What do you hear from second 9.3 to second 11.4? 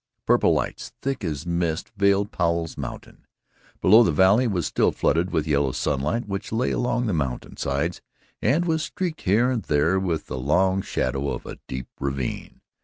and there with the long shadow